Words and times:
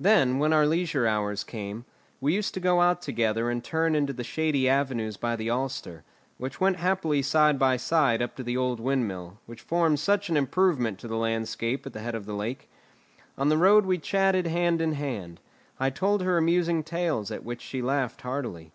Then, 0.00 0.38
when 0.38 0.54
our 0.54 0.66
leisure 0.66 1.06
hours 1.06 1.44
came, 1.44 1.84
we 2.18 2.32
used 2.32 2.54
to 2.54 2.60
go 2.60 2.80
out 2.80 3.02
together 3.02 3.50
and 3.50 3.62
turn 3.62 3.94
into 3.94 4.14
the 4.14 4.24
shady 4.24 4.70
avenues 4.70 5.18
by 5.18 5.36
the 5.36 5.50
Alster, 5.50 6.02
and 6.40 6.56
went 6.56 6.76
happily 6.78 7.20
side 7.20 7.58
by 7.58 7.76
side 7.76 8.22
up 8.22 8.34
to 8.36 8.42
the 8.42 8.56
old 8.56 8.80
windmill, 8.80 9.38
which 9.44 9.60
forms 9.60 10.00
such 10.00 10.30
an 10.30 10.36
improvement 10.38 10.98
to 11.00 11.08
the 11.08 11.18
landscape 11.18 11.84
at 11.84 11.92
the 11.92 12.00
head 12.00 12.14
of 12.14 12.24
the 12.24 12.32
lake. 12.32 12.70
On 13.36 13.50
the 13.50 13.58
road 13.58 13.84
we 13.84 13.98
chatted 13.98 14.46
hand 14.46 14.80
in 14.80 14.92
hand; 14.94 15.40
I 15.78 15.90
told 15.90 16.22
her 16.22 16.38
amusing 16.38 16.82
tales 16.82 17.30
at 17.30 17.44
which 17.44 17.60
she 17.60 17.82
laughed 17.82 18.22
heartily. 18.22 18.72